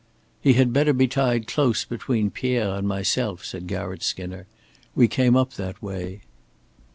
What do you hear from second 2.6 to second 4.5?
and myself," said Garratt Skinner.